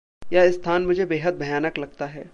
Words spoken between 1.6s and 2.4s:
लगता है।